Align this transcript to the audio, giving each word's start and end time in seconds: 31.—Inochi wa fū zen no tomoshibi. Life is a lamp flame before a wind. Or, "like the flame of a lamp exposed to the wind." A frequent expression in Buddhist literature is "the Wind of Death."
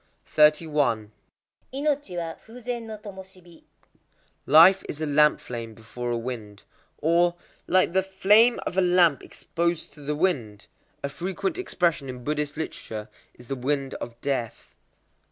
31.—Inochi 0.25 2.17
wa 2.17 2.33
fū 2.33 2.59
zen 2.59 2.87
no 2.87 2.97
tomoshibi. 2.97 3.65
Life 4.47 4.83
is 4.89 4.99
a 4.99 5.05
lamp 5.05 5.39
flame 5.39 5.75
before 5.75 6.09
a 6.09 6.17
wind. 6.17 6.63
Or, 6.97 7.35
"like 7.67 7.93
the 7.93 8.01
flame 8.01 8.59
of 8.65 8.79
a 8.79 8.81
lamp 8.81 9.21
exposed 9.21 9.93
to 9.93 10.01
the 10.01 10.15
wind." 10.15 10.65
A 11.03 11.07
frequent 11.09 11.59
expression 11.59 12.09
in 12.09 12.23
Buddhist 12.23 12.57
literature 12.57 13.09
is 13.35 13.47
"the 13.47 13.55
Wind 13.55 13.93
of 14.01 14.19
Death." 14.21 14.73